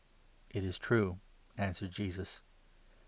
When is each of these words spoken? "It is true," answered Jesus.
"It 0.49 0.63
is 0.63 0.79
true," 0.79 1.19
answered 1.59 1.91
Jesus. 1.91 2.41